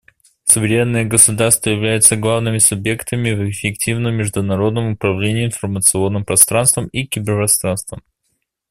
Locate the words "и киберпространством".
6.87-8.01